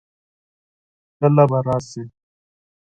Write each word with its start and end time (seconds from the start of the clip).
کله 1.17 1.43
به 1.49 1.59
راسې؟ 1.67 2.03